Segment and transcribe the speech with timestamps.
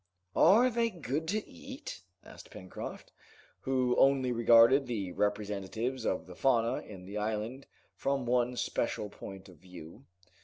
[0.35, 3.11] "Are they good to eat?" asked Pencroft,
[3.59, 9.47] who only regarded the representatives of the fauna in the island from one special point
[9.47, 10.05] of view.